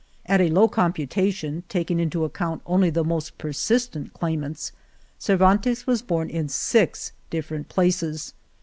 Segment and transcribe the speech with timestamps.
[0.25, 4.71] At a low computation, taking into account only the most persistent claimants,
[5.19, 7.11] Cervantes was born in six.
[7.29, 8.33] different places.